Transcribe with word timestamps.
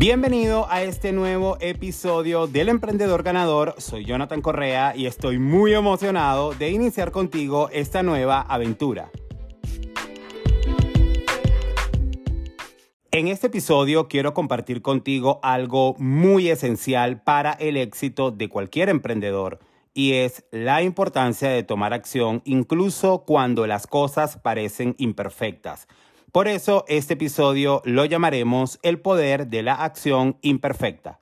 Bienvenido 0.00 0.66
a 0.70 0.82
este 0.82 1.12
nuevo 1.12 1.58
episodio 1.60 2.46
del 2.46 2.70
Emprendedor 2.70 3.22
Ganador. 3.22 3.74
Soy 3.76 4.06
Jonathan 4.06 4.40
Correa 4.40 4.96
y 4.96 5.04
estoy 5.04 5.38
muy 5.38 5.74
emocionado 5.74 6.54
de 6.54 6.70
iniciar 6.70 7.10
contigo 7.10 7.68
esta 7.70 8.02
nueva 8.02 8.40
aventura. 8.40 9.10
En 13.10 13.28
este 13.28 13.48
episodio 13.48 14.08
quiero 14.08 14.32
compartir 14.32 14.80
contigo 14.80 15.38
algo 15.42 15.94
muy 15.98 16.48
esencial 16.48 17.22
para 17.22 17.52
el 17.52 17.76
éxito 17.76 18.30
de 18.30 18.48
cualquier 18.48 18.88
emprendedor 18.88 19.58
y 19.92 20.12
es 20.12 20.46
la 20.50 20.82
importancia 20.82 21.50
de 21.50 21.62
tomar 21.62 21.92
acción 21.92 22.40
incluso 22.46 23.24
cuando 23.26 23.66
las 23.66 23.86
cosas 23.86 24.38
parecen 24.38 24.94
imperfectas. 24.96 25.86
Por 26.32 26.46
eso 26.46 26.84
este 26.86 27.14
episodio 27.14 27.82
lo 27.84 28.04
llamaremos 28.04 28.78
El 28.82 29.00
poder 29.00 29.48
de 29.48 29.64
la 29.64 29.74
acción 29.74 30.36
imperfecta. 30.42 31.19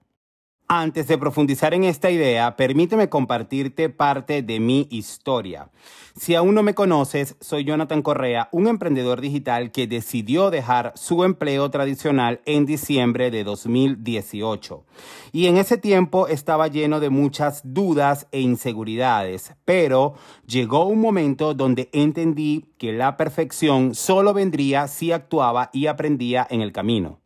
Antes 0.70 1.06
de 1.08 1.16
profundizar 1.16 1.72
en 1.72 1.84
esta 1.84 2.10
idea, 2.10 2.54
permíteme 2.54 3.08
compartirte 3.08 3.88
parte 3.88 4.42
de 4.42 4.60
mi 4.60 4.86
historia. 4.91 5.70
Si 6.14 6.34
aún 6.34 6.54
no 6.54 6.62
me 6.62 6.74
conoces, 6.74 7.36
soy 7.41 7.64
Jonathan 7.64 8.02
Correa, 8.02 8.50
un 8.52 8.68
emprendedor 8.68 9.22
digital 9.22 9.72
que 9.72 9.86
decidió 9.86 10.50
dejar 10.50 10.92
su 10.94 11.24
empleo 11.24 11.70
tradicional 11.70 12.42
en 12.44 12.66
diciembre 12.66 13.30
de 13.30 13.44
2018. 13.44 14.84
Y 15.32 15.46
en 15.46 15.56
ese 15.56 15.78
tiempo 15.78 16.28
estaba 16.28 16.69
lleno 16.69 17.00
de 17.00 17.08
muchas 17.08 17.62
dudas 17.64 18.27
e 18.30 18.41
inseguridades, 18.41 19.55
pero 19.64 20.16
llegó 20.46 20.84
un 20.84 21.00
momento 21.00 21.55
donde 21.55 21.88
entendí 21.94 22.74
que 22.77 22.92
la 22.92 23.16
perfección 23.16 23.94
solo 23.94 24.34
vendría 24.34 24.86
si 24.86 25.12
actuaba 25.12 25.70
y 25.72 25.86
aprendía 25.86 26.46
en 26.50 26.60
el 26.60 26.72
camino. 26.72 27.20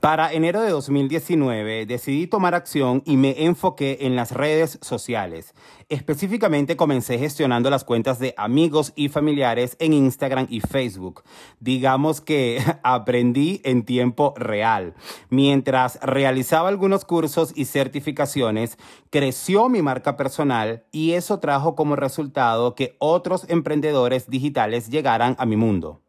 Para 0.00 0.32
enero 0.32 0.62
de 0.62 0.70
2019 0.70 1.84
decidí 1.84 2.26
tomar 2.26 2.54
acción 2.54 3.02
y 3.04 3.18
me 3.18 3.44
enfoqué 3.44 3.98
en 4.00 4.16
las 4.16 4.32
redes 4.32 4.78
sociales. 4.80 5.54
Específicamente 5.90 6.74
comencé 6.74 7.18
gestionando 7.18 7.68
las 7.68 7.84
cuentas 7.84 8.18
de 8.18 8.32
amigos 8.38 8.94
y 8.96 9.10
familiares 9.10 9.76
en 9.78 9.92
Instagram 9.92 10.46
y 10.48 10.60
Facebook. 10.60 11.22
Digamos 11.58 12.22
que 12.22 12.64
aprendí 12.82 13.60
en 13.62 13.84
tiempo 13.84 14.32
real. 14.38 14.94
Mientras 15.28 16.00
realizaba 16.00 16.70
algunos 16.70 17.04
cursos 17.04 17.52
y 17.54 17.66
certificaciones, 17.66 18.78
creció 19.10 19.68
mi 19.68 19.82
marca 19.82 20.16
personal 20.16 20.86
y 20.92 21.12
eso 21.12 21.40
trajo 21.40 21.74
como 21.74 21.94
resultado 21.94 22.74
que 22.74 22.96
otros 23.00 23.44
emprendedores 23.50 24.30
digitales 24.30 24.88
llegaran 24.88 25.36
a 25.38 25.44
mi 25.44 25.56
mundo. 25.56 26.00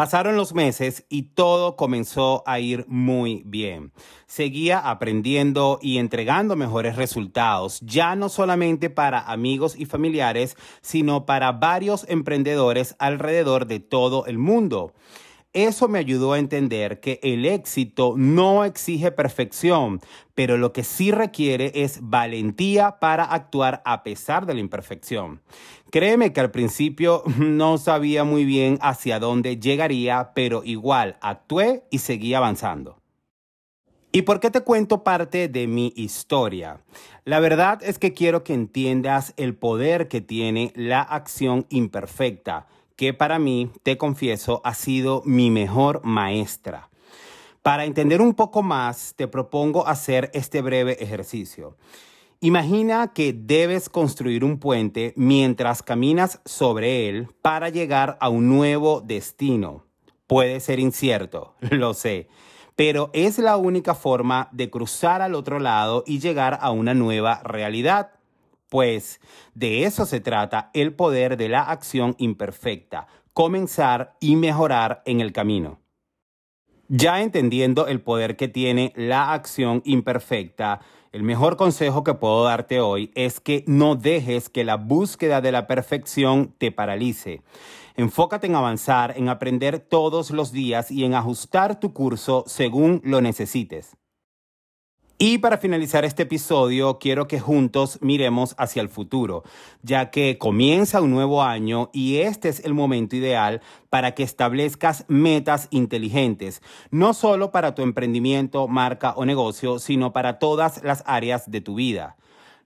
Pasaron 0.00 0.34
los 0.34 0.54
meses 0.54 1.04
y 1.10 1.34
todo 1.34 1.76
comenzó 1.76 2.42
a 2.46 2.58
ir 2.58 2.86
muy 2.88 3.42
bien. 3.44 3.92
Seguía 4.26 4.78
aprendiendo 4.78 5.78
y 5.82 5.98
entregando 5.98 6.56
mejores 6.56 6.96
resultados, 6.96 7.80
ya 7.82 8.16
no 8.16 8.30
solamente 8.30 8.88
para 8.88 9.20
amigos 9.20 9.78
y 9.78 9.84
familiares, 9.84 10.56
sino 10.80 11.26
para 11.26 11.52
varios 11.52 12.06
emprendedores 12.08 12.96
alrededor 12.98 13.66
de 13.66 13.80
todo 13.80 14.24
el 14.24 14.38
mundo. 14.38 14.94
Eso 15.52 15.88
me 15.88 15.98
ayudó 15.98 16.34
a 16.34 16.38
entender 16.38 17.00
que 17.00 17.18
el 17.24 17.44
éxito 17.44 18.14
no 18.16 18.64
exige 18.64 19.10
perfección, 19.10 20.00
pero 20.36 20.56
lo 20.56 20.72
que 20.72 20.84
sí 20.84 21.10
requiere 21.10 21.72
es 21.74 21.98
valentía 22.02 23.00
para 23.00 23.24
actuar 23.24 23.82
a 23.84 24.04
pesar 24.04 24.46
de 24.46 24.54
la 24.54 24.60
imperfección. 24.60 25.42
Créeme 25.90 26.32
que 26.32 26.38
al 26.38 26.52
principio 26.52 27.24
no 27.36 27.78
sabía 27.78 28.22
muy 28.22 28.44
bien 28.44 28.78
hacia 28.80 29.18
dónde 29.18 29.58
llegaría, 29.58 30.30
pero 30.34 30.62
igual 30.62 31.16
actué 31.20 31.82
y 31.90 31.98
seguí 31.98 32.32
avanzando. 32.32 33.00
¿Y 34.12 34.22
por 34.22 34.38
qué 34.38 34.52
te 34.52 34.60
cuento 34.60 35.02
parte 35.02 35.48
de 35.48 35.66
mi 35.66 35.92
historia? 35.96 36.80
La 37.24 37.40
verdad 37.40 37.80
es 37.82 37.98
que 37.98 38.12
quiero 38.12 38.44
que 38.44 38.54
entiendas 38.54 39.34
el 39.36 39.56
poder 39.56 40.06
que 40.06 40.20
tiene 40.20 40.72
la 40.76 41.00
acción 41.00 41.66
imperfecta 41.70 42.68
que 43.00 43.14
para 43.14 43.38
mí, 43.38 43.70
te 43.82 43.96
confieso, 43.96 44.60
ha 44.62 44.74
sido 44.74 45.22
mi 45.24 45.50
mejor 45.50 46.02
maestra. 46.04 46.90
Para 47.62 47.86
entender 47.86 48.20
un 48.20 48.34
poco 48.34 48.62
más, 48.62 49.14
te 49.16 49.26
propongo 49.26 49.88
hacer 49.88 50.30
este 50.34 50.60
breve 50.60 51.02
ejercicio. 51.02 51.78
Imagina 52.40 53.14
que 53.14 53.32
debes 53.32 53.88
construir 53.88 54.44
un 54.44 54.58
puente 54.58 55.14
mientras 55.16 55.82
caminas 55.82 56.42
sobre 56.44 57.08
él 57.08 57.28
para 57.40 57.70
llegar 57.70 58.18
a 58.20 58.28
un 58.28 58.50
nuevo 58.50 59.00
destino. 59.00 59.86
Puede 60.26 60.60
ser 60.60 60.78
incierto, 60.78 61.54
lo 61.70 61.94
sé, 61.94 62.28
pero 62.76 63.08
es 63.14 63.38
la 63.38 63.56
única 63.56 63.94
forma 63.94 64.50
de 64.52 64.68
cruzar 64.68 65.22
al 65.22 65.34
otro 65.34 65.58
lado 65.58 66.04
y 66.06 66.18
llegar 66.18 66.58
a 66.60 66.70
una 66.70 66.92
nueva 66.92 67.40
realidad. 67.44 68.19
Pues 68.70 69.20
de 69.54 69.84
eso 69.84 70.06
se 70.06 70.20
trata 70.20 70.70
el 70.72 70.94
poder 70.94 71.36
de 71.36 71.50
la 71.50 71.64
acción 71.64 72.14
imperfecta, 72.18 73.08
comenzar 73.34 74.16
y 74.20 74.36
mejorar 74.36 75.02
en 75.04 75.20
el 75.20 75.32
camino. 75.32 75.80
Ya 76.88 77.20
entendiendo 77.20 77.88
el 77.88 78.00
poder 78.00 78.36
que 78.36 78.48
tiene 78.48 78.92
la 78.96 79.32
acción 79.32 79.82
imperfecta, 79.84 80.80
el 81.12 81.24
mejor 81.24 81.56
consejo 81.56 82.04
que 82.04 82.14
puedo 82.14 82.44
darte 82.44 82.80
hoy 82.80 83.10
es 83.16 83.40
que 83.40 83.64
no 83.66 83.96
dejes 83.96 84.48
que 84.48 84.62
la 84.62 84.76
búsqueda 84.76 85.40
de 85.40 85.50
la 85.50 85.66
perfección 85.66 86.54
te 86.58 86.70
paralice. 86.70 87.42
Enfócate 87.96 88.46
en 88.46 88.54
avanzar, 88.54 89.14
en 89.16 89.28
aprender 89.28 89.80
todos 89.80 90.30
los 90.30 90.52
días 90.52 90.92
y 90.92 91.04
en 91.04 91.14
ajustar 91.14 91.80
tu 91.80 91.92
curso 91.92 92.44
según 92.46 93.00
lo 93.02 93.20
necesites. 93.20 93.96
Y 95.22 95.36
para 95.36 95.58
finalizar 95.58 96.06
este 96.06 96.22
episodio, 96.22 96.98
quiero 96.98 97.28
que 97.28 97.40
juntos 97.40 97.98
miremos 98.00 98.54
hacia 98.56 98.80
el 98.80 98.88
futuro, 98.88 99.44
ya 99.82 100.10
que 100.10 100.38
comienza 100.38 101.02
un 101.02 101.10
nuevo 101.10 101.42
año 101.42 101.90
y 101.92 102.20
este 102.20 102.48
es 102.48 102.64
el 102.64 102.72
momento 102.72 103.16
ideal 103.16 103.60
para 103.90 104.14
que 104.14 104.22
establezcas 104.22 105.04
metas 105.08 105.68
inteligentes, 105.72 106.62
no 106.90 107.12
solo 107.12 107.50
para 107.50 107.74
tu 107.74 107.82
emprendimiento, 107.82 108.66
marca 108.66 109.12
o 109.14 109.26
negocio, 109.26 109.78
sino 109.78 110.14
para 110.14 110.38
todas 110.38 110.82
las 110.82 111.02
áreas 111.04 111.50
de 111.50 111.60
tu 111.60 111.74
vida. 111.74 112.16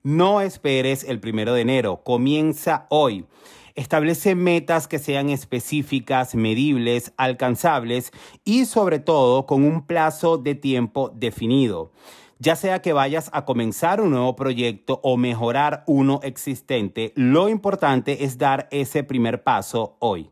No 0.04 0.40
esperes 0.40 1.02
el 1.02 1.18
primero 1.18 1.54
de 1.54 1.62
enero, 1.62 2.02
comienza 2.04 2.86
hoy. 2.88 3.26
Establece 3.74 4.36
metas 4.36 4.86
que 4.86 5.00
sean 5.00 5.28
específicas, 5.28 6.36
medibles, 6.36 7.12
alcanzables 7.16 8.12
y 8.44 8.66
sobre 8.66 9.00
todo 9.00 9.44
con 9.44 9.64
un 9.64 9.84
plazo 9.84 10.38
de 10.38 10.54
tiempo 10.54 11.10
definido 11.12 11.90
ya 12.38 12.56
sea 12.56 12.82
que 12.82 12.92
vayas 12.92 13.30
a 13.32 13.44
comenzar 13.44 14.00
un 14.00 14.10
nuevo 14.10 14.36
proyecto 14.36 15.00
o 15.02 15.16
mejorar 15.16 15.84
uno 15.86 16.20
existente, 16.22 17.12
lo 17.16 17.48
importante 17.48 18.24
es 18.24 18.38
dar 18.38 18.68
ese 18.70 19.04
primer 19.04 19.42
paso 19.42 19.96
hoy. 20.00 20.30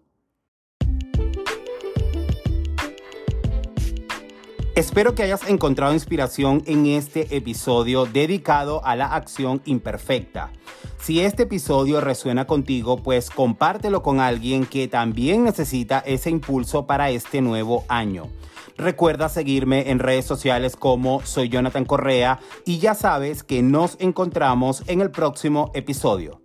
Espero 4.74 5.14
que 5.14 5.22
hayas 5.22 5.46
encontrado 5.50 5.92
inspiración 5.92 6.62
en 6.64 6.86
este 6.86 7.36
episodio 7.36 8.06
dedicado 8.06 8.82
a 8.86 8.96
la 8.96 9.14
acción 9.14 9.60
imperfecta. 9.66 10.50
Si 10.98 11.20
este 11.20 11.42
episodio 11.42 12.00
resuena 12.00 12.46
contigo, 12.46 12.96
pues 12.96 13.28
compártelo 13.28 14.02
con 14.02 14.18
alguien 14.18 14.64
que 14.64 14.88
también 14.88 15.44
necesita 15.44 15.98
ese 15.98 16.30
impulso 16.30 16.86
para 16.86 17.10
este 17.10 17.42
nuevo 17.42 17.84
año. 17.88 18.28
Recuerda 18.76 19.28
seguirme 19.28 19.90
en 19.90 19.98
redes 19.98 20.24
sociales 20.24 20.76
como 20.76 21.20
soy 21.24 21.48
Jonathan 21.48 21.84
Correa 21.84 22.40
y 22.64 22.78
ya 22.78 22.94
sabes 22.94 23.42
que 23.42 23.62
nos 23.62 23.96
encontramos 24.00 24.82
en 24.86 25.00
el 25.00 25.10
próximo 25.10 25.70
episodio. 25.74 26.40